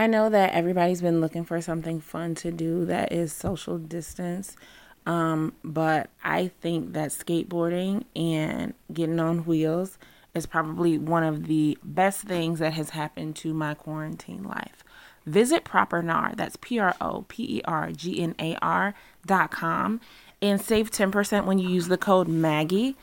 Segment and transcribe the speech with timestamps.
[0.00, 4.56] I know that everybody's been looking for something fun to do that is social distance.
[5.04, 9.98] Um, but I think that skateboarding and getting on wheels
[10.34, 14.82] is probably one of the best things that has happened to my quarantine life.
[15.26, 18.94] Visit ProperGnar, that's P R O P E R G N A R
[19.26, 20.00] dot com,
[20.40, 22.96] and save 10% when you use the code Maggie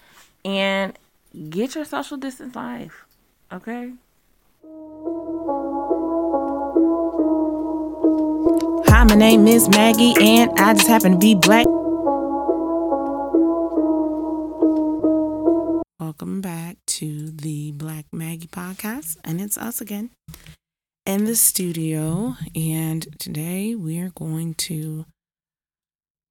[0.43, 0.97] and
[1.51, 3.05] get your social distance life.
[3.53, 3.91] Okay?
[9.07, 11.65] My name is Maggie, and I just happen to be black.
[15.97, 20.09] Welcome back to the Black Maggie podcast, and it's us again
[21.05, 22.35] in the studio.
[22.53, 25.05] And today we are going to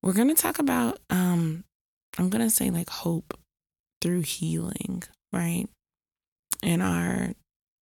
[0.02, 1.64] we're going to talk about um
[2.18, 3.38] I'm going to say like hope
[4.02, 5.66] through healing, right?
[6.62, 7.32] And our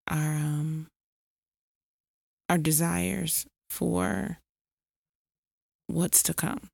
[0.07, 0.87] our um
[2.49, 4.39] our desires for
[5.87, 6.69] what's to come.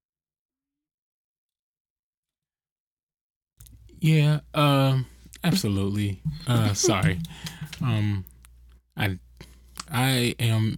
[3.99, 5.05] Yeah, um,
[5.43, 6.21] absolutely.
[6.47, 7.19] Uh, sorry.
[7.83, 8.25] Um,
[8.95, 9.17] I,
[9.89, 10.77] I am.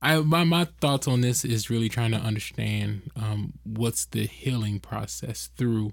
[0.00, 4.80] I my my thoughts on this is really trying to understand um what's the healing
[4.80, 5.92] process through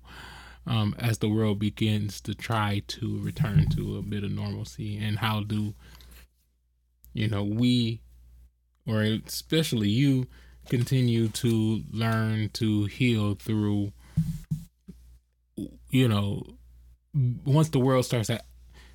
[0.67, 5.19] um as the world begins to try to return to a bit of normalcy and
[5.19, 5.73] how do
[7.13, 8.02] you know we
[8.88, 10.27] or especially you
[10.69, 13.91] continue to learn to heal through
[15.89, 16.44] you know
[17.45, 18.41] once the world starts to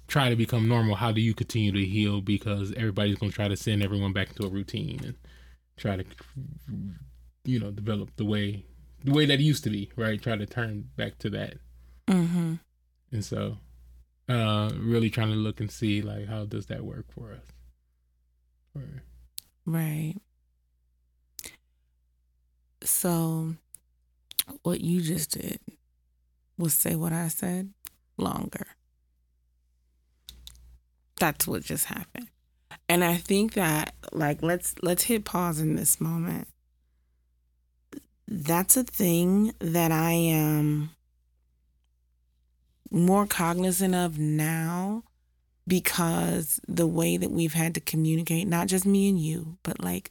[0.06, 3.48] try to become normal how do you continue to heal because everybody's going to try
[3.48, 5.14] to send everyone back into a routine and
[5.77, 6.04] try to
[7.44, 8.64] you know develop the way
[9.05, 11.55] the way that it used to be right try to turn back to that
[12.08, 12.55] Mm-hmm.
[13.12, 13.56] and so
[14.28, 17.46] uh really trying to look and see like how does that work for us
[18.74, 19.02] or
[19.66, 20.14] Right.
[22.83, 23.55] So,
[24.63, 25.61] what you just did
[26.57, 27.70] was say what I said
[28.17, 28.67] longer.
[31.19, 32.29] That's what just happened.
[32.89, 36.48] And I think that like let's let's hit pause in this moment.
[38.27, 40.90] That's a thing that I am
[42.90, 45.05] more cognizant of now
[45.66, 50.10] because the way that we've had to communicate, not just me and you, but like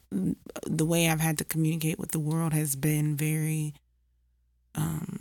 [0.66, 3.74] the way I've had to communicate with the world has been very
[4.74, 5.18] um,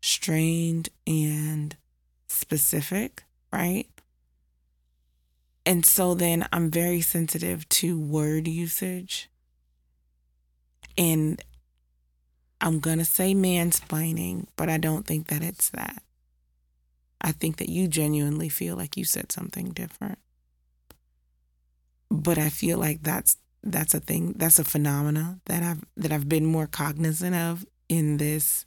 [0.00, 1.76] strained and
[2.28, 3.86] specific, right?
[5.64, 9.28] And so then I'm very sensitive to word usage.
[10.98, 11.40] And
[12.60, 16.02] I'm going to say mansplaining, but I don't think that it's that.
[17.22, 20.18] I think that you genuinely feel like you said something different.
[22.10, 26.28] But I feel like that's that's a thing, that's a phenomena that I've that I've
[26.28, 28.66] been more cognizant of in this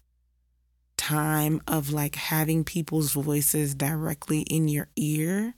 [0.97, 5.55] time of like having people's voices directly in your ear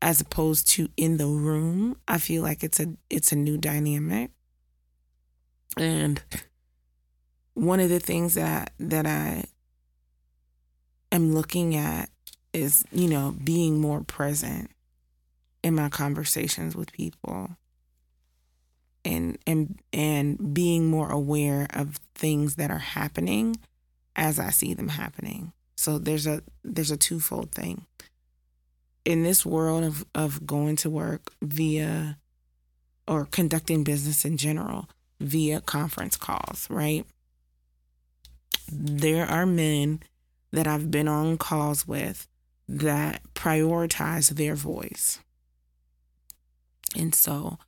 [0.00, 1.96] as opposed to in the room.
[2.06, 4.30] I feel like it's a it's a new dynamic.
[5.76, 6.22] And
[7.54, 9.44] one of the things that that I
[11.16, 12.08] am looking at
[12.52, 14.70] is, you know, being more present
[15.62, 17.56] in my conversations with people
[19.04, 23.56] and and and being more aware of things that are happening
[24.14, 25.52] as I see them happening.
[25.76, 27.86] So there's a there's a twofold thing.
[29.04, 32.18] In this world of of going to work via
[33.06, 34.88] or conducting business in general
[35.20, 37.04] via conference calls, right?
[38.70, 40.00] There are men
[40.56, 42.26] that I've been on calls with
[42.66, 45.20] that prioritize their voice.
[46.96, 47.58] And so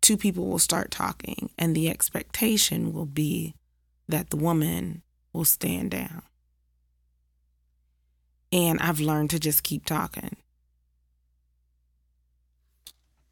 [0.00, 3.56] two people will start talking, and the expectation will be
[4.08, 5.02] that the woman
[5.32, 6.22] will stand down.
[8.52, 10.36] And I've learned to just keep talking.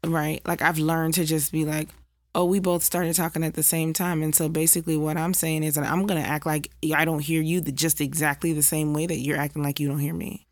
[0.05, 0.41] Right?
[0.45, 1.87] Like, I've learned to just be like,
[2.35, 4.21] oh, we both started talking at the same time.
[4.21, 7.21] And so basically, what I'm saying is that I'm going to act like I don't
[7.21, 10.13] hear you the, just exactly the same way that you're acting like you don't hear
[10.13, 10.45] me.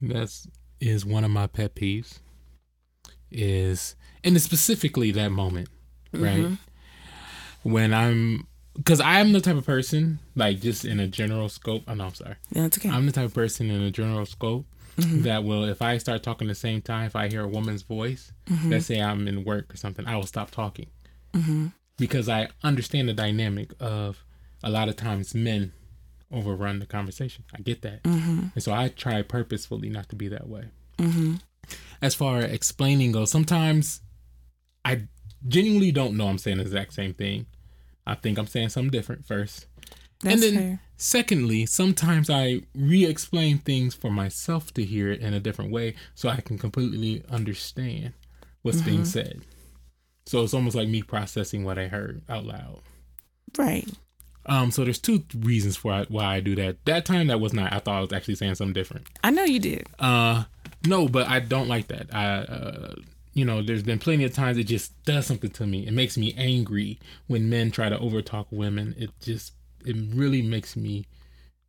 [0.00, 0.46] That's
[0.80, 2.18] is one of my pet peeves.
[3.30, 5.68] Is and it's specifically that moment,
[6.12, 6.44] right?
[6.44, 7.70] Mm-hmm.
[7.70, 8.46] When I'm
[8.76, 11.82] because I'm the type of person, like just in a general scope.
[11.88, 12.36] Oh no, I'm sorry.
[12.52, 12.90] Yeah, it's okay.
[12.90, 14.66] I'm the type of person in a general scope
[14.96, 15.22] Mm-hmm.
[15.22, 18.32] that will, if I start talking the same time, if I hear a woman's voice,
[18.46, 18.70] Mm-hmm.
[18.70, 20.86] let's say I'm in work or something, I will stop talking
[21.98, 24.24] because I understand the dynamic of
[24.62, 25.72] a lot of times men
[26.32, 27.44] overrun the conversation.
[27.56, 28.46] I get that, Mm-hmm.
[28.54, 30.64] and so I try purposefully not to be that way.
[32.00, 34.00] As far as explaining goes, sometimes
[34.84, 35.08] I
[35.48, 37.46] genuinely don't know I'm saying the exact same thing.
[38.06, 39.66] I think I'm saying something different first.
[40.24, 40.80] That's and then fair.
[40.96, 46.28] secondly, sometimes I re-explain things for myself to hear it in a different way so
[46.28, 48.14] I can completely understand
[48.62, 49.04] what's being Mm-hmm.
[49.04, 49.42] said.
[50.26, 52.80] So it's almost like me processing what I heard out loud.
[53.58, 53.86] Right.
[54.46, 56.84] Um, so there's two reasons for I- why I do that.
[56.86, 57.72] That time that was not.
[57.72, 59.06] I thought I was actually saying something different.
[59.22, 59.86] I know you did.
[59.98, 60.44] Uh,
[60.86, 62.14] no, but I don't like that.
[62.14, 62.94] I, uh,
[63.32, 65.86] you know, there's been plenty of times it just does something to me.
[65.86, 68.94] It makes me angry when men try to overtalk women.
[68.98, 69.52] It just,
[69.84, 71.06] it really makes me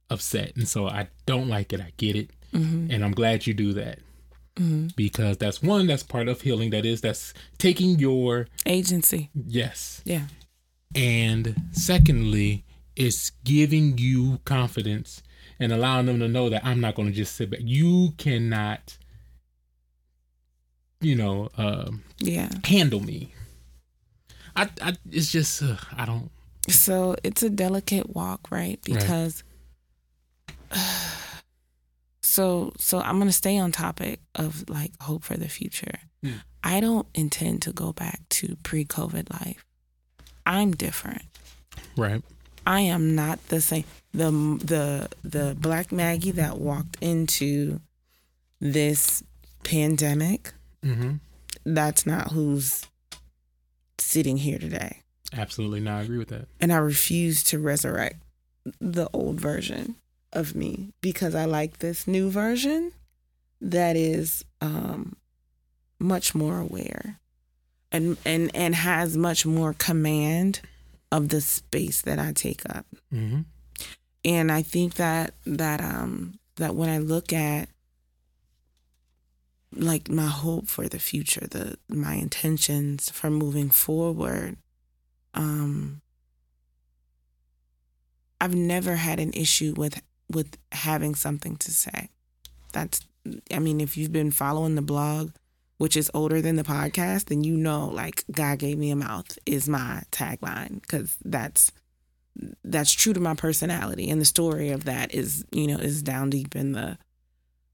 [0.10, 1.82] upset, and so I don't like it.
[1.82, 4.00] I get it, and I'm glad you do that
[4.96, 6.70] because that's one that's part of healing.
[6.70, 9.30] That is, that's taking your Agency.
[9.34, 10.28] yes, Yeah.
[10.96, 12.64] and secondly,
[12.96, 15.22] it's giving you confidence
[15.60, 17.60] and allowing them to know that I'm not going to just sit back.
[17.64, 18.98] You cannot,
[21.02, 22.50] you know, um, Yeah.
[22.64, 23.34] handle me.
[24.56, 26.32] I, I, it's just, uh, I don't.
[26.70, 28.80] So it's a delicate walk, right?
[28.84, 29.44] Because
[32.22, 36.00] so so I'm gonna stay on topic of like hope for the future.
[36.24, 36.34] Hmm.
[36.64, 39.66] I don't intend to go back to pre-COVID life.
[40.46, 41.24] I'm different.
[41.96, 42.24] Right.
[42.66, 43.84] I am not the same.
[44.14, 44.32] The
[44.64, 47.80] the the Black Maggie that walked into
[48.60, 49.24] this
[49.64, 50.54] pandemic.
[50.84, 51.16] Mm-hmm.
[51.66, 52.86] That's not who's
[53.98, 55.02] sitting here today.
[55.36, 55.80] Absolutely.
[55.82, 56.48] No, I agree with that.
[56.60, 58.22] and I refuse to resurrect
[58.80, 59.96] the old version
[60.34, 62.92] of me because I like this new version
[63.62, 65.16] that is um,
[66.00, 67.20] much more aware
[67.92, 70.62] and and and has much more command
[71.12, 72.86] of the space that I take up.
[73.14, 73.42] Mm-hmm.
[74.26, 77.70] And I think that that um that when I look at
[79.72, 84.58] like my hope for the future, the my intentions for moving forward,
[85.36, 86.02] um
[88.42, 90.02] I've never had an issue with
[90.32, 92.10] with having something to say.
[92.74, 93.02] That's
[93.52, 95.32] I mean, if you've been following the blog,
[95.78, 99.38] which is older than the podcast, then you know like God gave me a mouth
[99.46, 101.72] is my tagline cuz that's
[102.64, 106.30] that's true to my personality and the story of that is, you know, is down
[106.30, 106.98] deep in the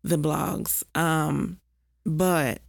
[0.04, 0.84] the blogs.
[0.96, 1.60] Um
[2.06, 2.62] but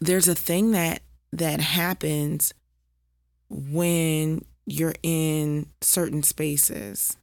[0.00, 1.02] there's a thing that
[1.32, 2.52] that happens
[3.52, 7.16] when you're in certain spaces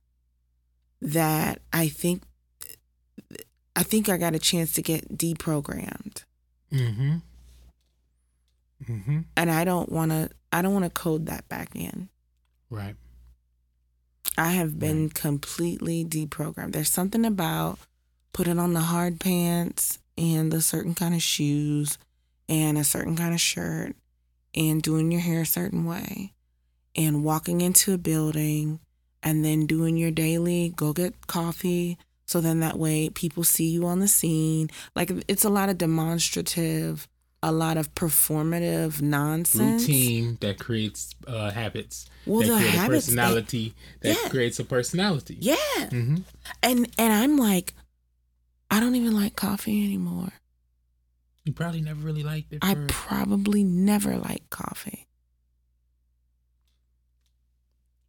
[1.02, 2.24] that I think
[3.76, 6.24] I think I got a chance to get deprogrammed.
[6.72, 7.16] Mm-hmm.
[8.90, 9.20] Mm-hmm.
[9.38, 12.10] And I don't want to I don't want to code that back in.
[12.70, 12.96] Right.
[14.38, 16.74] I have been completely deprogrammed.
[16.74, 17.80] There's something about
[18.34, 21.98] putting on the hard pants and the certain kind of shoes
[22.48, 23.96] and a certain kind of shirt
[24.56, 26.34] and doing your hair a certain way
[26.96, 28.80] and walking into a building
[29.22, 33.86] and then doing your daily go get coffee so then that way people see you
[33.88, 34.70] on the scene.
[34.96, 37.08] Like it's a lot of demonstrative,
[37.42, 39.82] a lot of performative nonsense.
[39.88, 42.06] Routine that creates uh, habits.
[42.28, 44.30] Well, that the create a habits that- personality that, Yeah.
[44.30, 45.38] creates a personality.
[45.42, 45.56] Yeah.
[45.80, 46.18] Mm-hmm.
[46.62, 47.74] And and I'm like,
[48.70, 50.32] I don't even like coffee anymore.
[51.50, 52.60] You probably never really liked it.
[52.62, 55.08] I for- probably never liked coffee.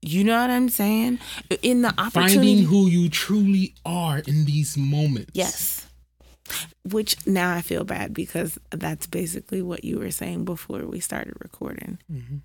[0.03, 1.21] You know what I'm saying?
[1.63, 2.35] In the opportunity.
[2.37, 5.31] finding who you truly are in these moments.
[5.35, 5.87] yes.
[6.83, 11.35] Which now I feel bad because that's basically what you were saying before we started
[11.41, 11.99] recording.
[12.11, 12.39] hmm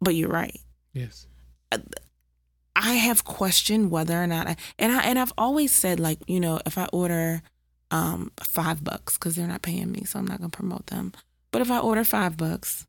[0.00, 0.60] But you're right.
[0.92, 1.26] Yes.
[2.76, 6.38] I have questioned whether or not I and I and I've always said like you
[6.38, 7.42] know if I order
[7.90, 11.12] um five bucks because they're not paying me so I'm not gonna promote them
[11.50, 12.86] but if I order five bucks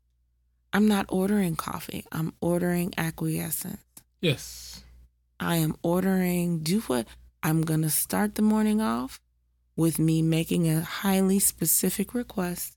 [0.72, 3.78] I'm not ordering coffee I'm ordering acquiescence
[4.20, 4.84] Yes.
[5.40, 7.06] I am ordering do what
[7.42, 9.20] I'm gonna start the morning off
[9.74, 12.76] with me making a highly specific request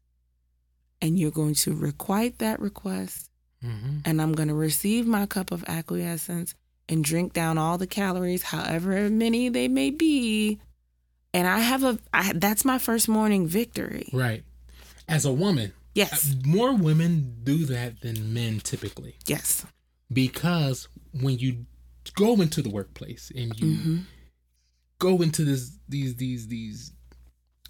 [1.01, 3.29] and you're going to requite that request
[3.63, 3.99] Mm-hmm.
[4.05, 6.53] and I'm going to receive my cup of acquiescence
[6.87, 10.59] and drink down all the calories, however many they may be.
[11.35, 14.07] And I have a, I, that's my first morning victory.
[14.13, 14.43] Right.
[15.09, 16.33] As a woman, Yes.
[16.45, 19.65] more women do that than men typically Yes.
[20.11, 21.65] because when you
[22.15, 23.99] go into the workplace and you hmm
[24.99, 26.91] go into this these these these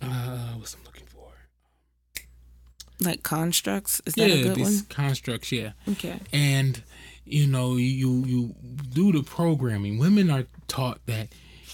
[0.02, 1.32] uh what's I'm looking for
[3.02, 4.02] Like constructs.
[4.06, 4.86] Is that yeah a good these one?
[4.90, 6.20] constructs yeah Okay.
[6.32, 6.82] and
[7.26, 8.56] you know you you
[8.90, 11.28] do the programming women are taught that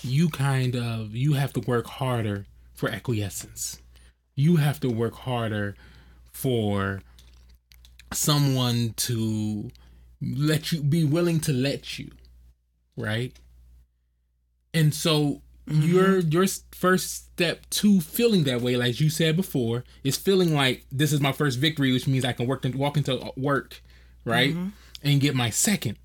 [0.03, 3.81] you kind of you have to work harder for acquiescence
[4.36, 5.75] you have to work harder
[6.31, 7.01] for
[8.13, 9.70] someone to
[10.22, 12.12] let you be willing to let you,
[12.96, 13.34] right?
[14.74, 15.81] And so mm-hmm.
[15.81, 20.86] your your first step to feeling that way, like you said before, is feeling like
[20.91, 23.81] this is my first victory, which means I can work and walk into work,
[24.25, 24.70] right, mm-hmm.
[25.03, 25.98] and get my second.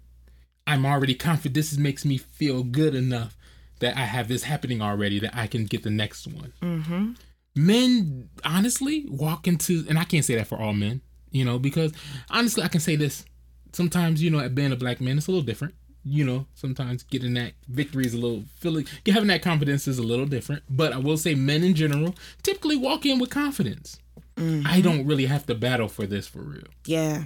[0.66, 1.54] I'm already confident.
[1.54, 3.36] This makes me feel good enough
[3.80, 6.52] that I have this happening already that I can get the next one.
[6.62, 7.12] Mm-hmm.
[7.54, 11.92] Men, honestly, walk into, and I can't say that for all men, you know, because
[12.30, 13.24] honestly, I can say this.
[13.72, 15.74] Sometimes, you know, at being a black man, it's a little different.
[16.02, 20.02] You know, sometimes getting that victory is a little feeling, having that confidence is a
[20.02, 20.62] little different.
[20.70, 23.98] But I will say, men in general typically walk in with confidence.
[24.36, 24.66] Mm-hmm.
[24.66, 26.68] I don't really have to battle for this for real.
[26.86, 27.24] Yeah.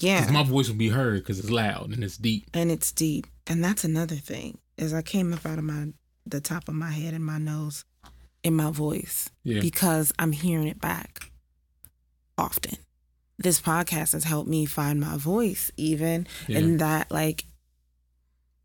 [0.00, 0.28] Yeah.
[0.30, 2.50] My voice will be heard because it's loud and it's deep.
[2.52, 3.26] And it's deep.
[3.46, 4.58] And that's another thing.
[4.78, 5.88] As I came up out of my
[6.26, 7.84] the top of my head and my nose
[8.42, 9.30] in my voice.
[9.42, 9.60] Yeah.
[9.60, 11.30] Because I'm hearing it back
[12.38, 12.78] often.
[13.38, 16.58] This podcast has helped me find my voice even yeah.
[16.58, 17.46] and that like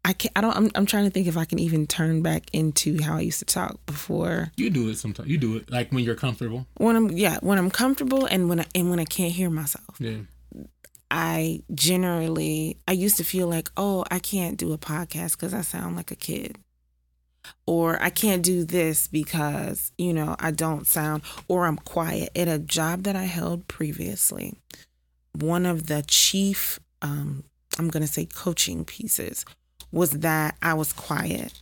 [0.06, 2.50] I can't I don't I'm I'm trying to think if I can even turn back
[2.54, 4.52] into how I used to talk before.
[4.58, 5.28] You do it sometimes.
[5.30, 6.68] You do it like when you're comfortable.
[6.78, 9.98] When I'm yeah, when I'm comfortable and when I and when I can't hear myself.
[10.00, 10.20] Yeah.
[11.12, 15.62] I generally I used to feel like, "Oh, I can't do a podcast cuz I
[15.62, 16.58] sound like a kid."
[17.66, 22.30] Or I can't do this because, you know, I don't sound or I'm quiet.
[22.36, 24.56] At a job that I held previously,
[25.34, 27.44] one of the chief um
[27.78, 29.46] I'm going to say coaching pieces
[29.92, 31.54] was that I was quiet.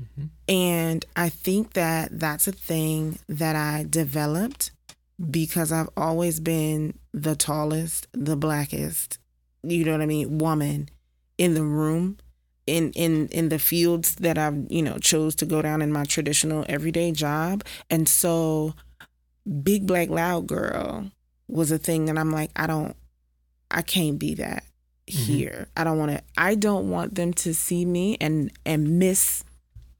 [0.00, 0.26] Mm-hmm.
[0.48, 4.70] And I think that that's a thing that I developed
[5.30, 9.18] because I've always been the tallest, the blackest,
[9.62, 10.88] you know what I mean, woman
[11.38, 12.18] in the room
[12.66, 16.04] in in in the fields that I've, you know, chose to go down in my
[16.04, 17.64] traditional everyday job.
[17.90, 18.74] And so
[19.62, 21.10] big black loud girl
[21.48, 22.96] was a thing that I'm like I don't
[23.70, 24.64] I can't be that
[25.08, 25.32] mm-hmm.
[25.32, 25.68] here.
[25.76, 29.44] I don't want to I don't want them to see me and and miss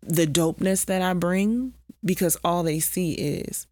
[0.01, 1.75] the dopeness that I bring
[2.05, 3.67] because all they see is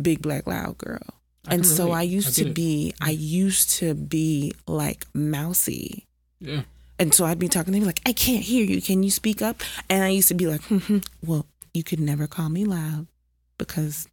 [0.00, 1.02] big black loud girl.
[1.46, 6.06] I and so I used I to be I used to be like mousy.
[6.40, 6.62] Yeah.
[6.98, 8.82] And so I'd be talking to him like, I can't hear you.
[8.82, 9.62] Can you speak up?
[9.88, 13.06] And I used to be like, hmm, well, you could never call me loud
[13.56, 14.08] because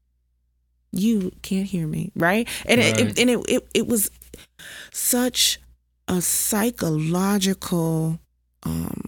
[0.91, 2.47] you can't hear me, right?
[2.65, 2.99] And right.
[2.99, 4.11] It, it, and it, it it was
[4.91, 5.59] such
[6.07, 8.19] a psychological
[8.63, 9.01] um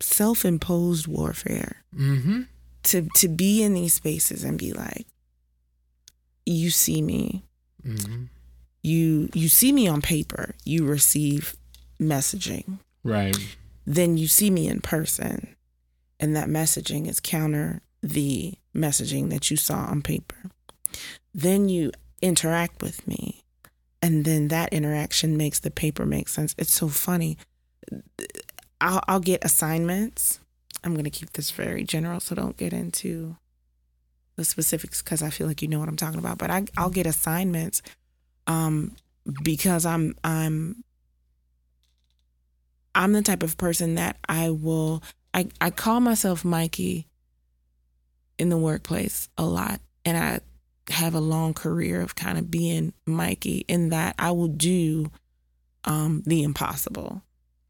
[0.00, 1.82] self-imposed warfare.
[1.94, 2.42] Mm-hmm.
[2.84, 5.06] To to be in these spaces and be like,
[6.46, 7.42] you see me.
[7.84, 8.24] Mm-hmm.
[8.82, 10.54] You you see me on paper.
[10.64, 11.56] You receive
[12.00, 12.78] messaging.
[13.02, 13.36] Right.
[13.84, 15.54] Then you see me in person,
[16.18, 20.36] and that messaging is counter the messaging that you saw on paper.
[21.34, 23.44] Then you interact with me,
[24.00, 26.54] and then that interaction makes the paper make sense.
[26.58, 27.38] It's so funny.
[28.80, 30.40] I'll, I'll get assignments.
[30.84, 33.36] I'm going to keep this very general, so don't get into
[34.36, 36.38] the specifics because I feel like you know what I'm talking about.
[36.38, 37.82] But I, I'll get assignments
[38.46, 38.94] um,
[39.42, 40.84] because I'm I'm
[42.94, 45.02] I'm the type of person that I will
[45.34, 47.06] I, I call myself Mikey
[48.38, 49.80] in the workplace a lot.
[50.04, 50.40] And I
[50.90, 55.10] have a long career of kind of being Mikey in that I will do
[55.84, 57.22] um, the impossible.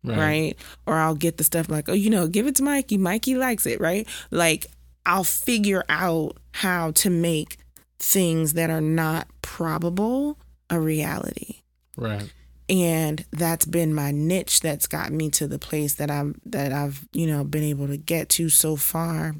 [0.04, 0.18] Right.
[0.18, 0.58] right.
[0.87, 2.96] Or I'll get the stuff like, oh, you know, give it to Mikey.
[2.96, 4.06] Mikey likes it, right?
[4.30, 4.66] Like
[5.07, 7.59] I'll figure out how to make
[7.99, 11.63] things that are not probable a reality.
[11.97, 12.31] Right.
[12.69, 17.07] And that's been my niche that's got me to the place that I'm that I've,
[17.13, 19.37] you know, been able to get to so far.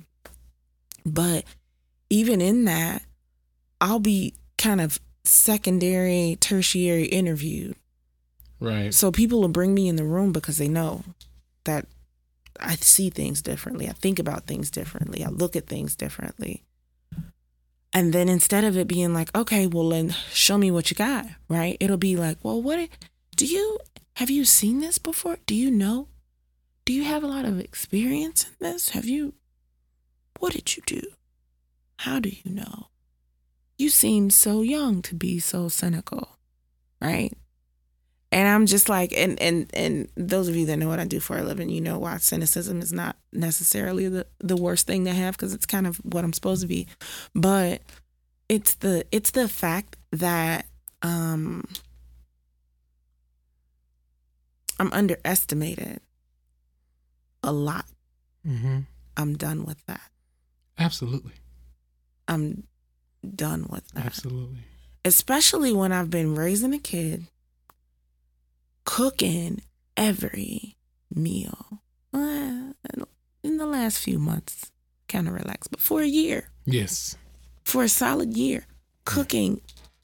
[1.05, 1.45] But
[2.09, 3.03] even in that,
[3.81, 7.75] I'll be kind of secondary, tertiary interviewed.
[8.61, 8.95] Right.
[8.95, 11.03] So people will bring me in the room because they know
[11.65, 11.87] that
[12.61, 13.89] I see things differently.
[13.89, 15.25] I think about things differently.
[15.25, 16.65] I look at things differently.
[17.93, 21.27] And then instead of it being like, okay, well then show me what you got,
[21.49, 21.77] right?
[21.81, 22.89] It'll be like, well, what
[23.37, 23.79] do you
[24.17, 25.39] have you seen this before?
[25.47, 26.09] Do you know?
[26.85, 28.91] Do you have a lot of experience in this?
[28.91, 29.35] Have you
[30.39, 31.03] what did you do?
[32.01, 32.89] How do you know?
[33.79, 36.39] You seem so young to be so cynical,
[37.01, 37.33] right?
[38.33, 41.21] And I'm just like, and and and those of you that know what I do
[41.21, 45.13] for a living, you know why cynicism is not necessarily the the worst thing to
[45.13, 46.89] have because it's kind of what I'm supposed to be,
[47.35, 47.83] but
[48.49, 50.67] it's the it's the fact that
[51.03, 51.65] um
[54.79, 56.01] I'm underestimated
[57.43, 57.87] a lot.
[58.47, 58.81] Mm-hmm.
[59.17, 60.11] I'm done with that.
[60.79, 61.33] Absolutely.
[62.29, 62.65] I'm
[63.35, 64.07] done with that.
[64.07, 64.59] Absolutely.
[65.05, 67.27] especially when I've been raising a kid,
[68.87, 69.61] cooking
[69.97, 70.77] every
[71.15, 71.83] meal.
[72.15, 74.73] In the last few months,
[75.09, 76.49] kind of relaxed, but for a year.
[76.65, 77.17] Yes.
[77.63, 78.65] For a solid year,
[79.05, 79.61] cooking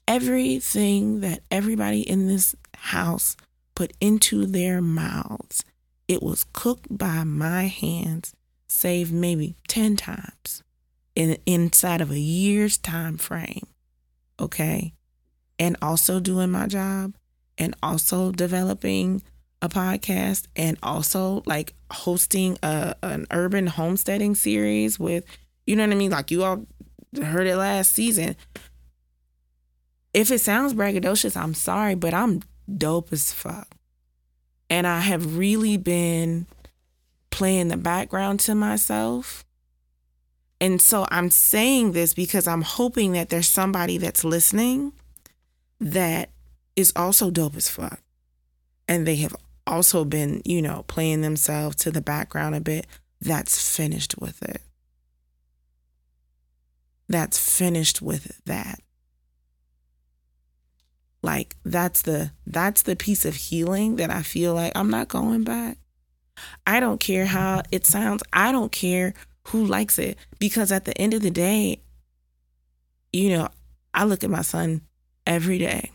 [0.07, 3.35] everything that everybody in this house
[3.73, 5.63] put into their mouths.
[6.07, 8.35] It was cooked by my hands,
[8.67, 10.61] save maybe 10 times
[11.15, 13.67] in inside of a year's time frame.
[14.39, 14.93] Okay?
[15.57, 17.13] And also doing my job
[17.57, 19.21] and also developing
[19.61, 25.25] a podcast and also like hosting a an urban homesteading series with
[25.65, 26.11] you know what I mean?
[26.11, 26.65] Like you all
[27.21, 28.35] heard it last season.
[30.13, 32.41] If it sounds braggadocious, I'm sorry, but I'm
[32.77, 33.67] dope as fuck.
[34.69, 36.45] And I have really been
[37.29, 39.45] playing the background to myself.
[40.59, 44.93] And so I'm saying this because I'm hoping that there's somebody that's listening
[45.79, 46.29] that
[46.75, 48.01] is also dope as fuck.
[48.87, 52.87] And they have also been, you know, playing themselves to the background a bit,
[53.21, 54.61] that's finished with it.
[57.07, 58.79] That's finished with that.
[61.21, 65.43] Like that's the that's the piece of healing that I feel like I'm not going
[65.43, 65.77] back.
[66.67, 68.23] I don't care how it sounds.
[68.33, 69.13] I don't care
[69.47, 71.81] who likes it because at the end of the day,
[73.13, 73.47] you know,
[73.93, 74.81] I look at my son
[75.25, 75.91] every day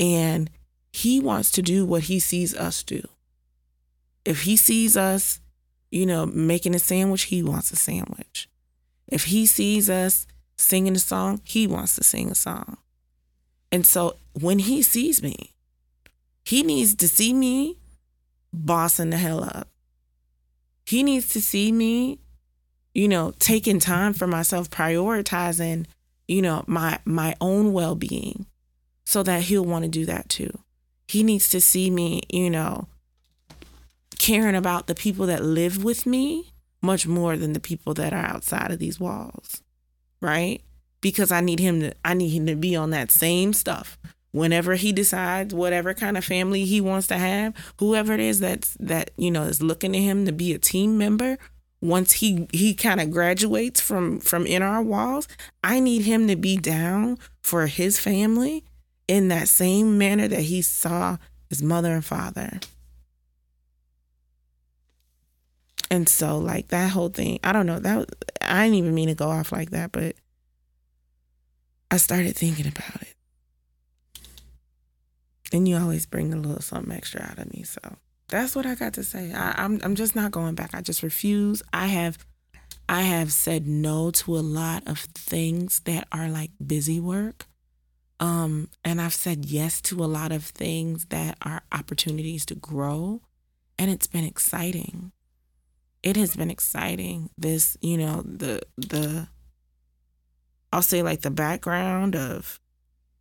[0.00, 0.50] and
[0.92, 3.06] he wants to do what he sees us do.
[4.24, 5.40] If he sees us,
[5.90, 8.48] you know, making a sandwich, he wants a sandwich.
[9.06, 10.26] If he sees us
[10.56, 12.78] singing a song, he wants to sing a song.
[13.70, 15.54] And so when he sees me,
[16.44, 17.76] he needs to see me
[18.52, 19.68] bossing the hell up.
[20.86, 22.18] He needs to see me,
[22.94, 25.86] you know, taking time for myself, prioritizing,
[26.26, 28.46] you know, my my own well-being
[29.04, 30.50] so that he'll want to do that too
[31.10, 32.86] he needs to see me, you know,
[34.18, 38.24] caring about the people that live with me much more than the people that are
[38.24, 39.60] outside of these walls.
[40.20, 40.62] Right?
[41.00, 43.98] Because I need him to I need him to be on that same stuff.
[44.30, 48.76] Whenever he decides whatever kind of family he wants to have, whoever it is that's
[48.78, 51.38] that, you know, is looking to him to be a team member,
[51.82, 55.26] once he he kind of graduates from from in our walls,
[55.64, 58.62] I need him to be down for his family
[59.10, 61.16] in that same manner that he saw
[61.48, 62.60] his mother and father.
[65.90, 67.80] And so, like that whole thing, I don't know.
[67.80, 68.08] That
[68.40, 70.14] I didn't even mean to go off like that, but
[71.90, 73.14] I started thinking about it.
[75.52, 77.80] And you always bring a little something extra out of me, so
[78.28, 79.32] that's what I got to say.
[79.32, 80.70] I, I'm I'm just not going back.
[80.72, 81.64] I just refuse.
[81.72, 82.16] I have
[82.88, 87.46] I have said no to a lot of things that are like busy work
[88.20, 93.22] um, and I've said yes to a lot of things that are opportunities to grow.
[93.78, 95.12] And it's been exciting.
[96.02, 97.30] It has been exciting.
[97.38, 99.28] This, you know, the the
[100.70, 102.60] I'll say like the background of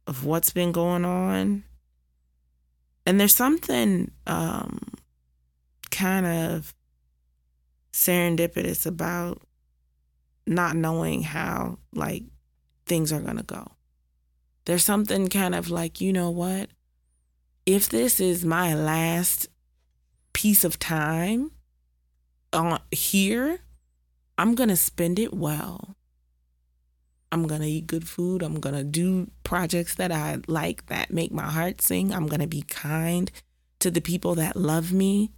[0.05, 1.63] of what's been going on.
[3.05, 4.79] And there's something um
[5.91, 6.75] kind of
[7.93, 9.41] serendipitous about
[10.45, 12.23] not knowing how like
[12.85, 13.71] things are going to go
[14.65, 16.69] there's something kind of like, you know what?
[17.65, 19.47] If this is my last
[20.33, 21.51] piece of time
[22.53, 23.59] on here,
[24.37, 25.95] I'm going to spend it well.
[27.31, 28.41] I'm going to eat good food.
[28.41, 32.13] I'm going to do projects that I like that make my heart sing.
[32.13, 33.31] I'm going to be kind
[33.79, 35.31] to the people that love me.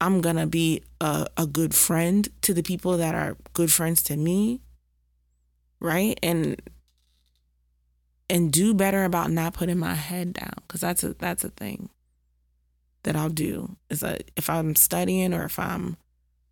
[0.00, 4.02] I'm going to be a, a good friend to the people that are good friends
[4.04, 4.62] to me.
[5.80, 6.18] Right.
[6.22, 6.60] And
[8.28, 11.90] and do better about not putting my head down because that's a that's a thing
[13.04, 15.96] that I'll do is that if I'm studying or if I'm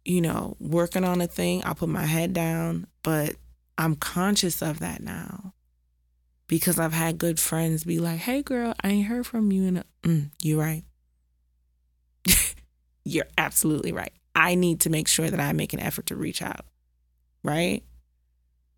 [0.04, 3.34] you know working on a thing I'll put my head down but
[3.76, 5.54] I'm conscious of that now
[6.46, 9.84] because I've had good friends be like hey girl I ain't heard from you and
[10.02, 10.84] mm, you're right.
[13.06, 14.12] You're absolutely right.
[14.34, 16.64] I need to make sure that I make an effort to reach out
[17.42, 17.82] right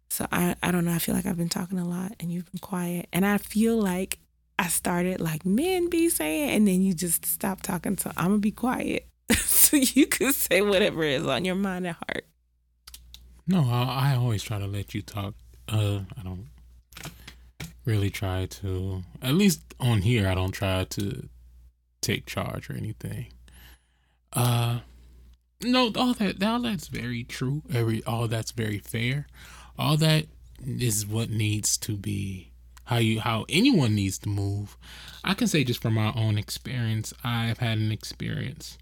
[0.08, 0.92] so I, I don't know.
[0.92, 3.08] I feel like I've been talking a lot and you've been quiet.
[3.12, 4.18] And I feel like
[4.58, 7.98] I started like men be saying, and then you just stop talking.
[7.98, 11.86] So I'm going to be quiet so you can say whatever is on your mind
[11.86, 12.26] and heart.
[13.46, 15.34] No, I, I always try to let you talk.
[15.68, 16.46] Uh, I don't
[17.84, 21.28] really try to, at least on here, I don't try to
[22.00, 23.26] take charge or anything.
[24.32, 24.80] Uh,
[25.62, 27.62] no, all that all that's very true.
[27.72, 29.26] Every all that's very fair
[29.78, 30.26] all that
[30.64, 32.52] is what needs to be
[32.86, 34.76] how you how anyone needs to move.
[35.22, 38.78] I can say just from my own experience, I've had an experience,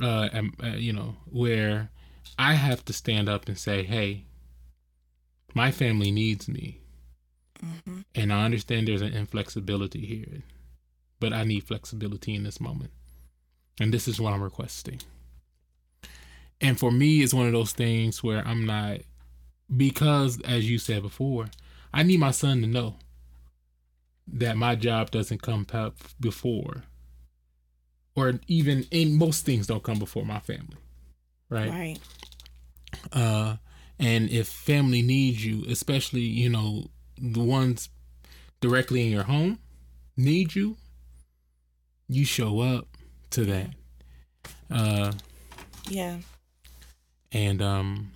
[0.00, 0.28] uh,
[0.62, 1.90] uh you know, where
[2.38, 4.24] I have to stand up and say, "Hey,
[5.54, 6.80] my family needs me,"
[7.62, 8.00] mm-hmm.
[8.14, 10.42] and I understand there's an inflexibility here,
[11.20, 12.92] but I need flexibility in this moment,
[13.80, 15.00] and this is what I'm requesting.
[16.60, 18.98] And for me, it's one of those things where I'm not
[19.76, 21.46] because, as you said before,
[21.92, 22.96] I need my son to know
[24.26, 25.66] that my job doesn't come
[26.20, 26.84] before,
[28.14, 30.76] or even in most things don't come before my family,
[31.48, 31.70] right?
[31.70, 31.98] Right.
[33.12, 33.56] Uh,
[33.98, 37.88] and if family needs you, especially you know the ones
[38.60, 39.58] directly in your home
[40.16, 40.76] need you,
[42.08, 42.88] you show up
[43.30, 43.70] to that.
[44.70, 45.12] Uh,
[45.88, 46.18] yeah.
[47.32, 48.12] And um,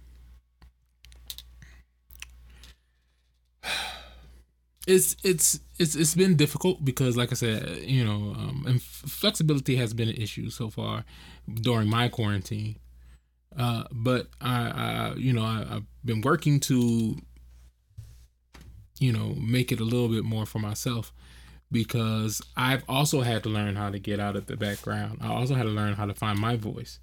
[4.86, 9.76] it's it's it's it's been difficult because like i said you know um, and flexibility
[9.76, 11.04] has been an issue so far
[11.52, 12.76] during my quarantine.
[13.56, 17.16] Uh, but I, I you know I, i've been working to
[18.98, 21.12] you know make it a little bit more for myself
[21.72, 25.18] because i've also had to learn how to get out of the background.
[25.20, 27.00] I also had to learn how to find my voice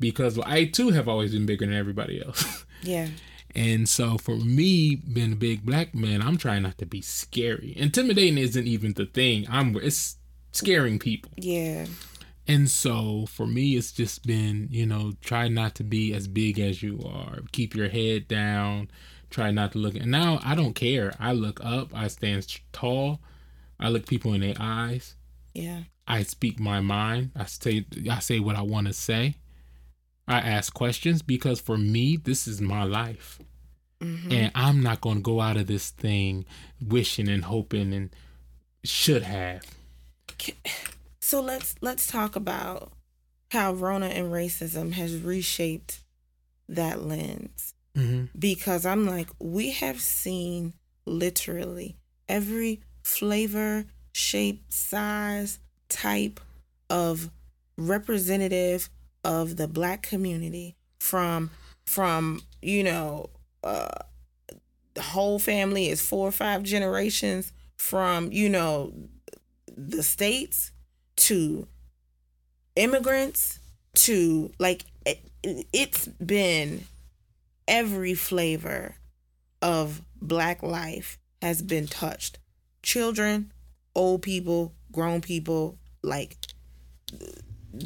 [0.00, 2.64] because i too have always been bigger than everybody else.
[2.82, 3.08] Yeah
[3.54, 7.74] and so for me, being a big black man, I'm trying not to be scary.
[7.76, 9.46] Intimidating isn't even the thing.
[9.50, 10.16] I'm it's
[10.52, 11.32] scaring people.
[11.36, 11.86] Yeah.
[12.46, 16.58] And so for me, it's just been, you know, try not to be as big
[16.58, 17.40] as you are.
[17.52, 18.90] Keep your head down.
[19.30, 19.94] Try not to look.
[19.94, 21.14] And now I don't care.
[21.20, 21.94] I look up.
[21.94, 23.20] I stand tall.
[23.78, 25.14] I look people in their eyes.
[25.54, 25.82] Yeah.
[26.08, 27.30] I speak my mind.
[27.36, 29.36] I say I say what I want to say.
[30.30, 33.38] I ask questions because for me, this is my life.
[34.00, 34.32] Mm-hmm.
[34.32, 36.46] And I'm not going to go out of this thing
[36.80, 38.10] wishing and hoping and
[38.84, 39.62] should have.
[41.20, 42.92] So let's let's talk about
[43.50, 46.02] how Rona and racism has reshaped
[46.68, 47.74] that lens.
[47.96, 48.26] Mm-hmm.
[48.38, 51.96] Because I'm like, we have seen literally
[52.28, 56.40] every flavor, shape, size, type
[56.88, 57.30] of
[57.76, 58.88] representative
[59.24, 61.50] of the black community from
[61.86, 63.30] from you know
[63.64, 63.88] uh
[64.94, 68.92] the whole family is four or five generations from you know
[69.76, 70.72] the states
[71.16, 71.66] to
[72.76, 73.58] immigrants
[73.94, 75.20] to like it,
[75.72, 76.84] it's been
[77.66, 78.96] every flavor
[79.62, 82.38] of black life has been touched.
[82.82, 83.52] Children
[83.94, 86.36] old people grown people like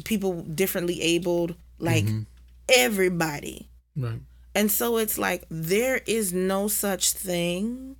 [0.03, 2.21] people differently abled, like mm-hmm.
[2.69, 3.69] everybody.
[3.95, 4.19] Right.
[4.53, 7.97] And so it's like there is no such thing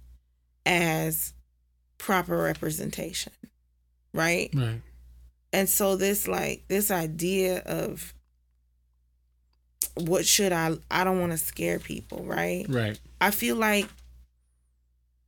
[0.65, 1.33] as
[1.97, 3.33] proper representation.
[4.13, 4.49] Right?
[4.53, 4.81] Right.
[5.51, 8.13] And so this like this idea of
[9.95, 12.65] what should I I don't want to scare people, right?
[12.67, 12.99] Right.
[13.21, 13.87] I feel like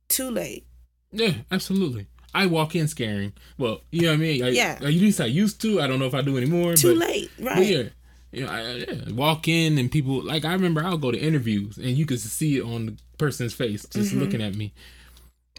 [0.08, 0.66] too late.
[1.12, 2.06] Yeah, absolutely.
[2.34, 3.32] I walk in scaring.
[3.56, 4.44] Well, you know what I mean?
[4.44, 4.78] I, yeah.
[4.80, 5.80] At least I used to.
[5.80, 6.74] I don't know if I do anymore.
[6.74, 7.66] Too but, late, right?
[7.66, 7.82] Yeah.
[8.30, 11.78] You know, I, yeah, walk in and people like I remember I'll go to interviews
[11.78, 14.20] and you could see it on the person's face just mm-hmm.
[14.20, 14.74] looking at me,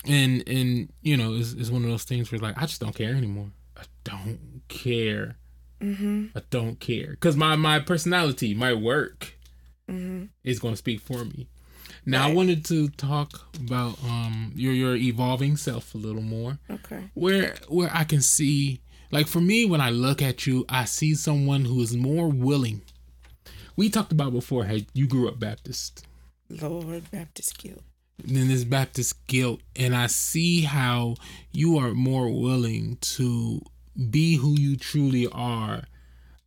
[0.05, 2.93] and and you know it's, it's one of those things where like I just don't
[2.93, 3.47] care anymore.
[3.75, 5.37] I don't care.
[5.81, 6.37] Mm-hmm.
[6.37, 9.33] I don't care because my my personality, my work,
[9.89, 10.25] mm-hmm.
[10.43, 11.47] is going to speak for me.
[12.05, 12.31] Now right.
[12.31, 16.59] I wanted to talk about um your your evolving self a little more.
[16.69, 17.09] Okay.
[17.13, 18.81] Where where I can see
[19.11, 22.81] like for me when I look at you, I see someone who is more willing.
[23.75, 26.05] We talked about before how you grew up Baptist.
[26.49, 27.81] Lord Baptist guilt.
[28.23, 31.15] Then this Baptist guilt, and I see how
[31.51, 33.61] you are more willing to
[34.09, 35.83] be who you truly are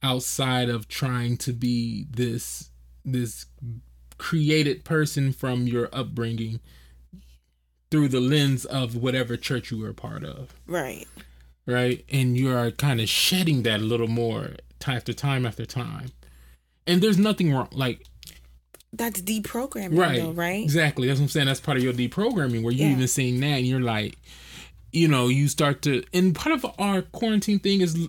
[0.03, 2.71] outside of trying to be this
[3.05, 3.47] this
[4.23, 6.61] created person from your upbringing
[7.91, 10.55] through the lens of whatever church you were a part of.
[10.65, 11.09] Right.
[11.67, 12.05] Right.
[12.11, 16.13] And you are kind of shedding that a little more time after time after time.
[16.87, 17.69] And there's nothing wrong.
[17.73, 18.07] Like,
[18.93, 20.21] that's deprogramming, right?
[20.21, 20.63] Though, right.
[20.63, 21.09] Exactly.
[21.09, 21.47] That's what I'm saying.
[21.47, 22.93] That's part of your deprogramming where you yeah.
[22.93, 24.17] even seeing that and you're like,
[24.93, 28.09] you know, you start to, and part of our quarantine thing is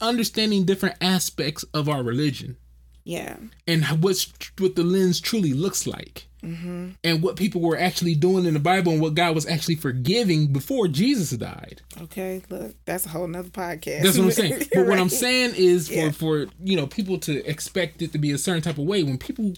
[0.00, 2.56] understanding different aspects of our religion.
[3.04, 3.36] Yeah.
[3.66, 6.26] And what's what the lens truly looks like.
[6.42, 6.90] Mm-hmm.
[7.04, 10.52] And what people were actually doing in the Bible and what God was actually forgiving
[10.52, 11.82] before Jesus died.
[12.00, 14.02] Okay, look, that's a whole nother podcast.
[14.02, 14.66] That's what I'm saying.
[14.72, 14.88] But right.
[14.88, 16.10] what I'm saying is for yeah.
[16.10, 19.18] for you know people to expect it to be a certain type of way when
[19.18, 19.54] people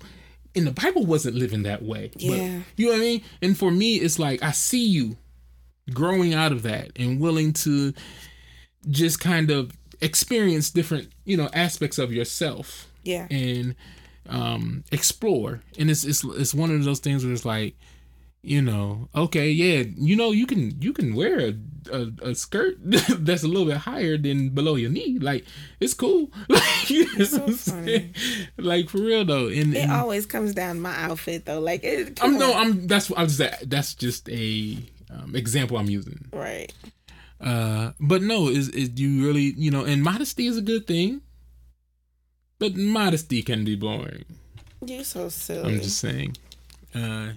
[0.54, 2.10] in the Bible wasn't living that way.
[2.16, 2.30] Yeah.
[2.30, 3.22] But, you know what I mean?
[3.40, 5.16] And for me, it's like I see you
[5.92, 7.92] growing out of that and willing to
[8.90, 13.26] just kind of experience different, you know, aspects of yourself Yeah.
[13.30, 13.74] and
[14.28, 15.60] um explore.
[15.78, 17.74] And it's it's it's one of those things where it's like,
[18.42, 21.54] you know, okay, yeah, you know, you can you can wear a
[21.92, 25.18] a, a skirt that's a little bit higher than below your knee.
[25.18, 25.44] Like
[25.80, 26.30] it's cool.
[26.48, 28.14] Like, you know so I'm saying?
[28.58, 29.46] like for real though.
[29.48, 31.60] And, It and always comes down my outfit though.
[31.60, 32.54] Like it, I'm come no.
[32.54, 34.78] I'm that's I'm just that's just a
[35.10, 36.24] um, example I'm using.
[36.32, 36.72] right.
[37.40, 41.20] Uh, but no, is is you really you know, and modesty is a good thing,
[42.62, 44.24] but modesty can be boring.
[44.86, 45.74] You're so silly.
[45.74, 46.36] I'm just saying.
[46.94, 47.32] Uh,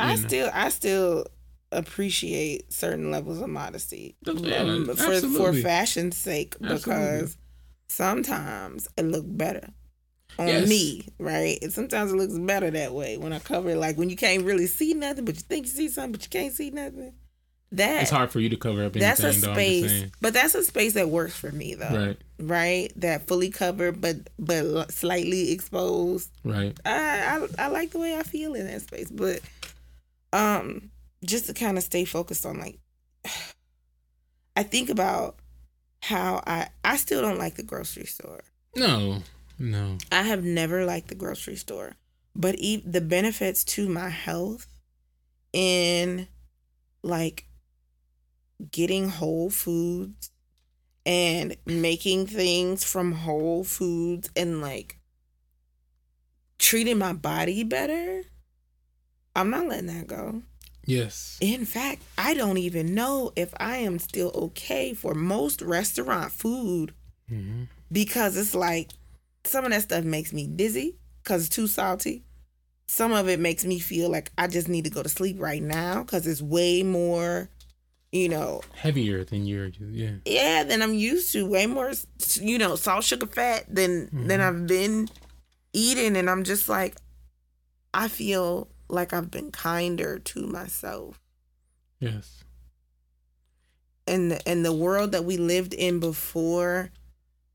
[0.00, 0.28] I know.
[0.28, 1.26] still I still
[1.72, 5.62] appreciate certain levels of modesty Yeah, um, for for absolutely.
[5.62, 7.34] fashion's sake because Absolutely.
[7.88, 9.68] sometimes it look better
[10.38, 10.68] on Yes.
[10.68, 11.58] me, right?
[11.60, 14.44] And sometimes it looks better that way when I cover it, like when you can't
[14.44, 17.12] really see nothing, but you think you see something, but you can't see nothing.
[17.72, 19.00] That it's hard for you to cover up anything.
[19.00, 20.12] that's a though, space, saying.
[20.20, 22.92] but that's a space that works for me though, Right, right?
[22.96, 26.30] That fully covered, but but slightly exposed.
[26.44, 26.78] right.
[26.86, 29.40] I, I I like the way I feel in that space, but
[30.32, 30.90] um,
[31.24, 32.78] just to kind of stay focused on like,
[34.56, 35.36] I think about
[36.02, 38.40] how I I still don't like the grocery store.
[38.76, 39.22] No,
[39.58, 39.98] no.
[40.12, 41.96] I have never liked the grocery store,
[42.34, 44.66] but e- the benefits to my health
[45.52, 46.28] in
[47.02, 47.44] like
[48.70, 50.30] getting whole foods
[51.04, 54.98] and making things from whole foods and like
[56.58, 58.22] treating my body better.
[59.34, 60.42] I'm not letting that go.
[60.84, 61.36] Yes.
[61.40, 66.92] In fact, I don't even know if I am still okay for most restaurant food
[67.28, 68.90] hmm because it's like
[69.44, 72.24] some of that stuff makes me dizzy because it's too salty.
[72.88, 75.62] Some of it makes me feel like I just need to go to sleep right
[75.62, 77.48] now because it's way more,
[78.22, 79.68] you know, Heavier than you're.
[79.78, 80.12] Yeah.
[80.24, 81.46] yeah, than I'm used to.
[81.46, 81.92] Way more,
[82.40, 84.46] you know, salt, sugar, fat than than Mhm.
[84.48, 85.08] I've been
[85.72, 86.96] eating, and I'm just like,
[87.92, 91.20] I feel like I've been kinder to myself.
[92.00, 92.42] Yes.
[94.08, 96.92] and the, and the world that we lived in before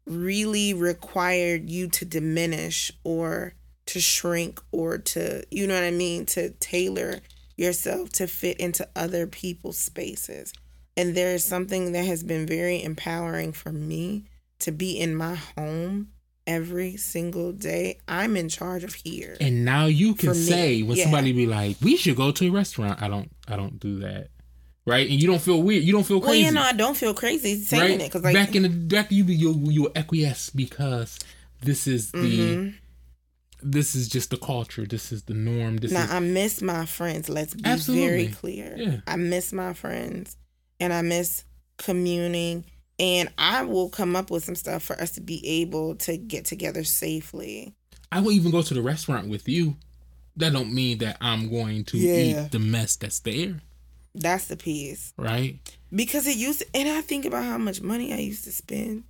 [0.06, 3.54] really required you to diminish or
[3.86, 7.22] to shrink or to you know what I mean to tailor
[7.62, 10.54] yourself to fit into other people's spaces.
[10.98, 14.26] And there is something that has been very empowering for me
[14.60, 16.10] to be in my home
[16.46, 17.98] every single day.
[18.08, 19.38] I'm in charge of here.
[19.40, 21.04] And now you can say when yeah.
[21.04, 23.32] somebody be like, "We should go to a restaurant." I don't.
[23.48, 24.30] I don't do that.
[24.86, 25.84] Right, and you don't feel weird.
[25.84, 26.46] You don't feel well, crazy.
[26.46, 27.92] you know, I don't feel crazy saying right?
[28.02, 31.20] it because like back in the back, you be you you acquiesce because
[31.62, 32.74] this is the Mhm.
[33.64, 34.86] This is just the culture.
[34.86, 35.78] This is the norm.
[35.78, 37.30] This Now is I miss my friends.
[37.30, 38.08] Let's be Absolutely.
[38.08, 38.76] very clear.
[38.78, 38.98] Yeah.
[39.08, 40.38] I miss my friends,
[40.80, 41.44] and I miss
[41.78, 42.66] communing.
[43.00, 46.46] And I will come up with some stuff for us to be able to get
[46.46, 47.74] together safely.
[48.12, 49.76] I will even go to the restaurant with you.
[50.38, 52.46] That don't mean that I'm going to Yeah.
[52.46, 53.60] eat the mess that's there,
[54.14, 55.14] That's the piece.
[55.18, 55.58] right?
[55.94, 59.04] Because it used to, and I think about how much money I used to spend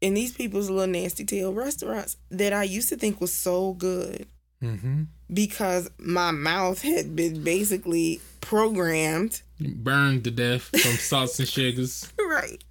[0.00, 4.26] in these people's little nasty tail restaurants that I used to think was so good
[4.62, 5.04] Mm-hmm.
[5.32, 12.12] because my mouth had been basically programmed Burned to death from salts and sugars.
[12.18, 12.62] right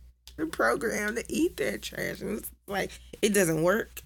[0.51, 2.91] programmed to eat that trash and it's like
[3.23, 4.01] it doesn't work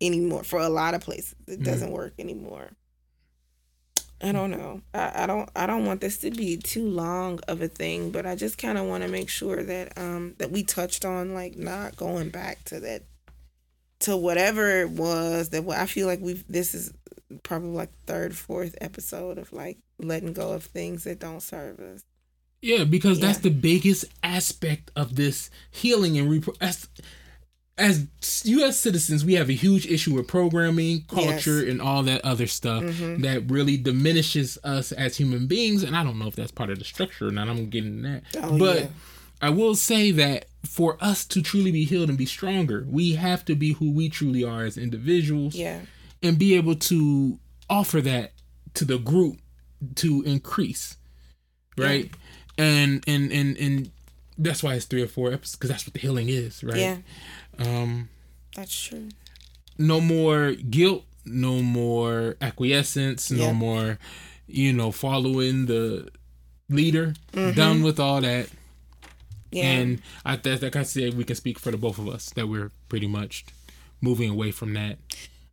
[0.00, 1.64] anymore for a lot of places it Mm.
[1.64, 2.70] doesn't work anymore
[4.22, 4.80] i don't know.
[4.94, 8.26] I, I don't i don't want this to be too long of a thing but
[8.26, 11.56] i just kind of want to make sure that um that we touched on like
[11.56, 13.02] not going back to that
[14.00, 16.92] to whatever it was that i feel like we've this is
[17.42, 22.04] probably like third fourth episode of like letting go of things that don't serve us.
[22.62, 26.56] Yeah, because that's the biggest aspect of this healing and repro-
[27.78, 28.06] as,
[28.44, 28.78] U.S.
[28.78, 31.68] citizens, we have a huge issue with programming, culture, Yes.
[31.70, 33.22] and all that other stuff Mhm.
[33.22, 35.82] that really diminishes us as human beings.
[35.82, 37.48] And I don't know if that's part of the structure or not.
[37.48, 38.88] I'm getting that, Oh, but yeah.
[39.42, 43.44] I will say that for us to truly be healed and be stronger, we have
[43.44, 45.80] to be who we truly are as individuals yeah
[46.22, 48.32] and be able to offer that
[48.72, 49.36] to the group
[49.96, 50.96] to increase
[51.76, 52.10] right
[52.56, 53.90] and and and and
[54.38, 56.96] that's why it's three or four episodes because that's what the healing is right yeah
[57.58, 58.08] um
[58.54, 59.08] that's true.
[59.78, 63.98] no more guilt no more acquiescence no more
[64.46, 66.08] you know following the
[66.68, 67.14] leader.
[67.32, 67.56] Mm-hmm.
[67.56, 68.48] done with all that.
[69.52, 69.64] Yeah.
[69.64, 72.48] And i that like i said we can speak for the both of us that
[72.48, 73.44] we're pretty much
[74.00, 74.98] moving away from that.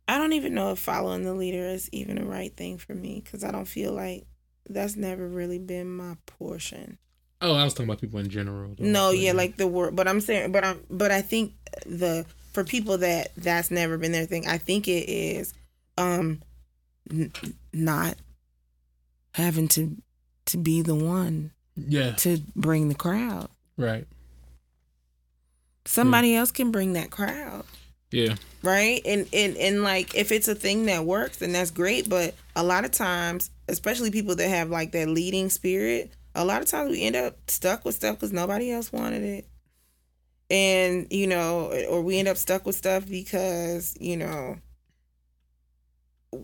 [0.06, 3.22] I don't even know if following the leader is even the right thing for me
[3.24, 4.26] because I don't feel like
[4.68, 6.98] that's never really been my portion.
[7.44, 8.74] Oh, I was talking about people in general.
[8.78, 8.84] though.
[8.84, 9.94] No, yeah, like the word.
[9.94, 11.52] But I'm saying, but I'm, but I think
[11.86, 15.52] the for people that that's never been their thing, I think it is,
[15.98, 16.40] um,
[17.10, 17.32] n-
[17.72, 18.16] not
[19.34, 19.96] having to
[20.46, 23.48] to be the one yeah, to bring the crowd.
[23.76, 24.06] right.
[25.86, 27.64] Somebody else can bring that crowd,
[28.10, 29.02] Yeah, right?
[29.04, 32.08] And and and like if it's a thing that works, then that's great.
[32.08, 36.62] But a lot of times, especially people that have like that leading spirit, a lot
[36.62, 39.48] of times we end up stuck with stuff because nobody else wanted it.
[40.50, 44.58] And, you know, or we end up stuck with stuff because, you know,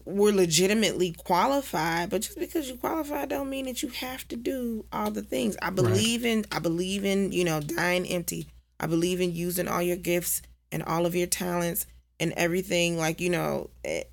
[0.04, 4.84] we're legitimately qualified, but just because you qualify don't mean that you have to do
[4.92, 5.56] all the things.
[5.60, 8.46] I believe in I believe in, you know, dying empty.
[8.78, 11.86] I believe in using all your gifts and all of your talents
[12.18, 14.04] and everything like, you know, eh,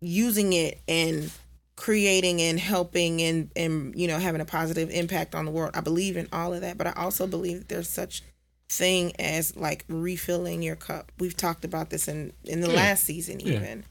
[0.00, 1.30] using it and
[1.78, 5.70] creating and helping and and you know having a positive impact on the world.
[5.74, 8.22] I believe in all of that, but I also believe that there's such
[8.68, 11.12] thing as like refilling your cup.
[11.18, 12.74] We've talked about this in in the Yeah.
[12.74, 13.54] last season Yeah.
[13.54, 13.84] even.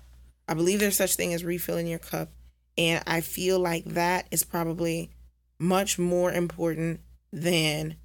[0.49, 2.29] I believe there's such thing as refilling your cup
[2.77, 5.09] and I feel like that is probably
[5.59, 6.99] much more important
[7.33, 7.95] than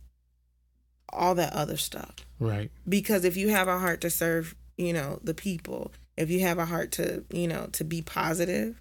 [1.13, 2.71] all that other stuff right.
[2.89, 6.59] because if you have a heart to serve you know the people if you have
[6.59, 8.81] a heart to you know to be positive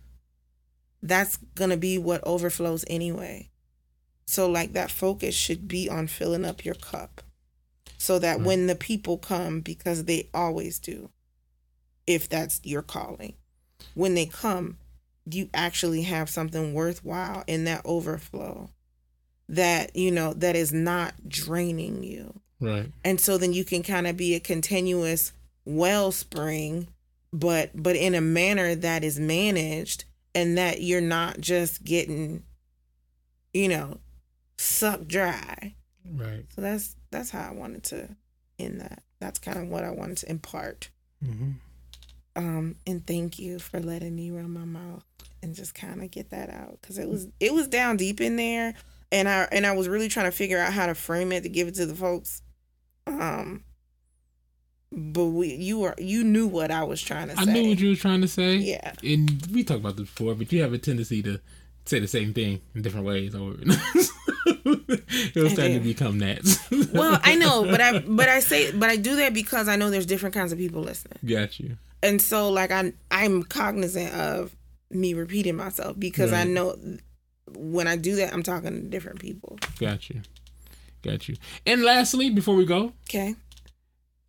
[1.02, 3.50] that's gonna be what overflows anyway
[4.26, 7.22] so like that focus should be on filling up your cup
[7.98, 8.46] so that Right.
[8.46, 11.10] when the people come because they always do
[12.08, 13.34] if that's your calling
[13.94, 14.78] when they come
[15.30, 18.70] you actually have something worthwhile in that overflow
[19.50, 22.92] that you know that is not draining you Right.
[23.04, 25.34] and so then you can kind of be a continuous
[25.66, 26.88] wellspring
[27.34, 32.44] but but in a manner that is managed and that you're not just getting
[33.54, 34.00] you know
[34.58, 35.76] sucked dry.
[36.10, 36.46] Right.
[36.56, 38.16] so that's that's how i wanted to
[38.58, 39.04] end that.
[39.20, 40.90] That's kind of what i wanted to impart.
[41.24, 41.52] Hmm
[42.36, 45.04] um and thank you for letting me run my mouth
[45.44, 48.36] and just kind of get that out because it was it was down deep in
[48.38, 48.74] there
[49.12, 51.50] and i and i was really trying to figure out how to frame it to
[51.50, 52.42] give it to the folks.
[53.06, 53.64] Um
[54.92, 57.80] but we you were you knew what i was trying to say I knew what
[57.80, 58.56] you were trying to say.
[58.58, 61.40] yeah And we talked about this before, but you have a tendency to
[61.86, 66.42] say the same thing in different ways over it was starting to become that.
[66.94, 69.90] well i know but i but i say but i do that because i know
[69.90, 71.78] there's different kinds of people listening Got you.
[72.04, 74.56] and so like i i'm cognizant of
[74.90, 76.76] me repeating myself because i know
[77.56, 80.22] when i do that i'm talking to different people Got you.
[81.02, 81.36] Got you.
[81.66, 83.36] And lastly, before we go, okay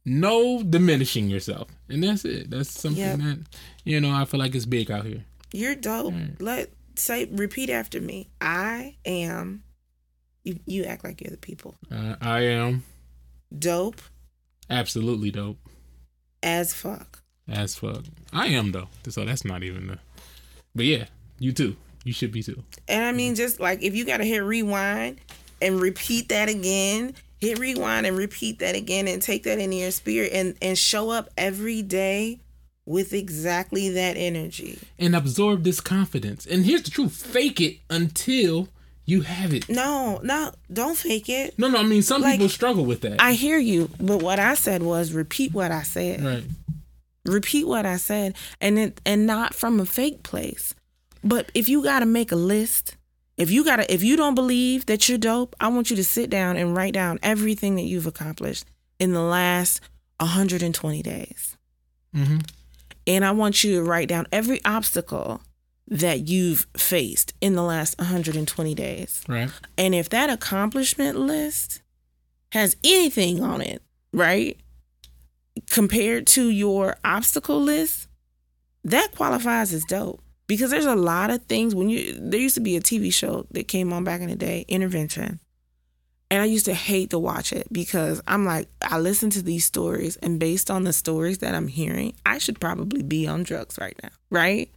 [0.05, 1.69] no diminishing yourself.
[1.89, 2.51] And that's it.
[2.51, 3.19] That's something Yep.
[3.19, 3.39] that,
[3.85, 5.25] you know, I feel like it's big out here.
[5.53, 6.15] You're dope.
[6.15, 6.41] Mm.
[6.41, 8.29] Let say repeat after me.
[8.41, 9.63] I am.
[10.45, 11.77] You you act like you're the people.
[11.91, 12.83] Uh, I am
[13.57, 14.01] Dope
[14.71, 15.59] absolutely dope
[16.43, 17.23] as fuck.
[17.49, 18.05] as fuck.
[18.33, 18.89] I am, though.
[19.09, 19.99] So that's not even the.
[20.75, 21.05] But yeah,
[21.39, 21.77] you too.
[22.05, 22.65] You should be too.
[22.89, 25.21] And I mean, just like if you gotta hit rewind
[25.61, 29.91] and repeat that again, hit rewind and repeat that again, and take that into your
[29.91, 32.39] spirit and and show up every day
[32.87, 34.79] with exactly that energy.
[34.99, 36.47] And absorb this confidence.
[36.47, 38.69] And here's the truth fake it until
[39.05, 39.69] you have it.
[39.69, 41.59] No, no, don't fake it.
[41.59, 43.21] No, no, I mean, some Like, people struggle with that.
[43.21, 46.25] I hear you, but what I said was repeat what I said.
[46.25, 46.45] right.
[47.25, 50.75] repeat what I said and it and not from a fake place.
[51.25, 52.97] But if you got to make a list,
[53.37, 56.05] if you got to if you don't believe that you're dope, I want you to
[56.05, 58.67] sit down and write down everything that you've accomplished
[58.99, 59.81] in the last
[60.19, 61.57] 120 days.
[62.15, 62.39] Mm-hmm.
[63.07, 65.43] And I want you to write down every obstacle
[65.89, 69.25] that you've faced in the last 120 days.
[69.29, 69.51] Right.
[69.77, 71.83] And if that accomplishment list
[72.53, 74.59] has anything on it, right,
[75.71, 78.09] compared to your obstacle list,
[78.85, 80.21] that qualifies as dope.
[80.47, 83.47] Because there's a lot of things when you, there used to be a TV show
[83.53, 85.41] that came on back in the day, Intervention.
[86.31, 89.67] And I used to hate to watch it because I'm like, I listen to these
[89.67, 93.77] stories, and based on the stories that I'm hearing, I should probably be on drugs
[93.79, 94.71] right now, right?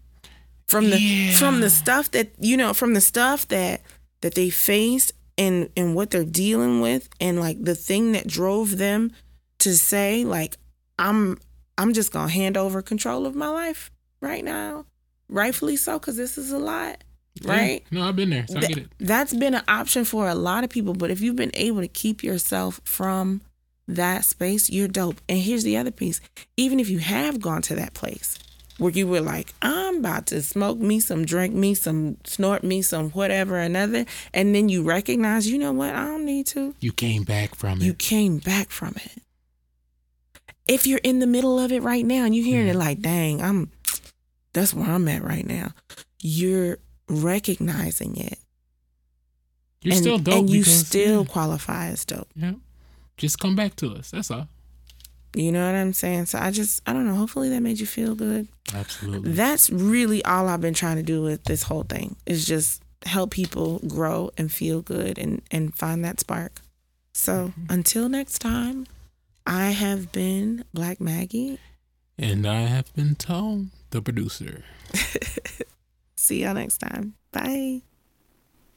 [0.67, 3.81] From the from the stuff that you know, from the stuff that
[4.19, 8.77] that they faced and and what they're dealing with, and like the thing that drove
[8.77, 9.13] them
[9.59, 10.57] to say, like,
[10.99, 11.39] I'm
[11.77, 14.85] I'm just gonna hand over control of my life right now,
[15.29, 17.03] rightfully so, because this is a lot,
[17.43, 17.83] right?
[17.89, 17.99] Yeah.
[17.99, 18.87] No, I've been there, so I get it.
[18.99, 21.87] That's been an option for a lot of people, but if you've been able to
[21.87, 23.41] keep yourself from
[23.87, 25.21] that space, you're dope.
[25.29, 26.21] And here's the other piece
[26.57, 28.39] even if you have gone to that place,
[28.77, 32.81] where you were like, I'm about to smoke me some, drink me some, snort me
[32.81, 34.05] some, whatever, another.
[34.33, 35.95] And then you recognize, you know what?
[35.95, 36.75] I don't need to.
[36.79, 37.85] You came back from it.
[37.85, 39.21] You came back from it.
[40.67, 42.79] If you're in the middle of it right now and you're hearing it mm-hmm.
[42.79, 43.71] like, dang, I'm,
[44.55, 45.71] that's where I'm at right now.
[46.21, 48.39] You're recognizing it.
[49.81, 50.39] You're and, still dope.
[50.39, 52.29] and you because- still yeah, qualify as dope.
[52.35, 52.53] yeah.
[53.17, 54.11] Just come back to us.
[54.11, 54.47] That's all.
[55.35, 56.25] You know what I'm saying?
[56.25, 57.15] So I just, I don't know.
[57.15, 58.47] Hopefully that made you feel good.
[58.73, 59.31] Absolutely.
[59.33, 63.31] That's really all I've been trying to do with this whole thing is just help
[63.31, 66.61] people grow and feel good and, and find that spark.
[67.13, 67.65] So mm-hmm.
[67.69, 68.87] until next time,
[69.45, 71.59] I have been Black Maggie.
[72.17, 74.63] And I have been told the producer.
[76.15, 77.15] See y'all next time.
[77.31, 77.81] Bye.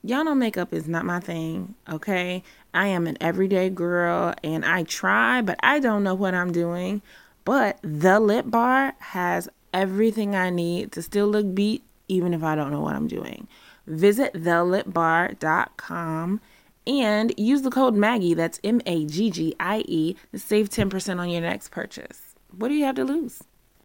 [0.03, 2.43] Y'all know makeup is not my thing, okay?
[2.73, 7.03] I am an everyday girl and I try, but I don't know what I'm doing.
[7.45, 12.55] But the lip bar has everything I need to still look beat, even if I
[12.55, 13.49] don't know what I'm doing.
[13.87, 16.41] Visit thelipbar.com
[16.87, 21.19] and use the code Maggie, that's M A G G I E, to save 10%
[21.19, 22.28] on your next purchase.
[22.51, 23.43] What do you have to lose?